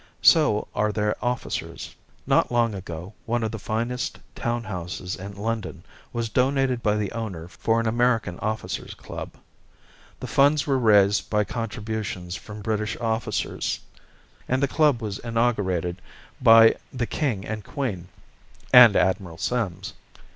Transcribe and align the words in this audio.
So 0.23 0.67
are 0.73 0.91
their 0.91 1.13
officers. 1.23 1.93
Not 2.25 2.51
long 2.51 2.73
ago 2.73 3.13
one 3.27 3.43
of 3.43 3.51
the 3.51 3.59
finest 3.59 4.17
town 4.33 4.63
houses 4.63 5.15
in 5.15 5.35
London 5.35 5.83
was 6.11 6.27
donated 6.27 6.81
by 6.81 6.95
the 6.95 7.11
owner 7.11 7.47
for 7.47 7.79
an 7.79 7.85
American 7.85 8.39
officers' 8.39 8.95
club, 8.95 9.35
the 10.19 10.25
funds 10.25 10.65
were 10.65 10.79
raised 10.79 11.29
by 11.29 11.43
contributions 11.43 12.35
from 12.35 12.63
British 12.63 12.97
officers, 12.99 13.79
and 14.49 14.63
the 14.63 14.67
club 14.67 15.03
was 15.03 15.19
inaugurated 15.19 16.01
by 16.41 16.77
the 16.91 17.05
King 17.05 17.45
and 17.45 17.63
Queen 17.63 18.07
and 18.73 18.95
Admiral 18.95 19.37
Sims. 19.37 19.93